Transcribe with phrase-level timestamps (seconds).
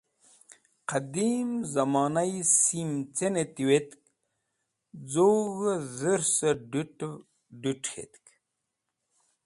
[0.89, 3.91] Qẽdim zẽmonayi sim cẽ nẽ tiwetk
[5.11, 7.13] z̃ug̃hẽ dhũrsẽ d̃ut̃ẽv
[7.61, 8.25] d̃ũt ket̃tk.